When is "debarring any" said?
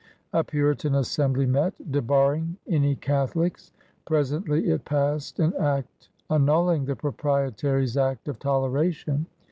1.91-2.95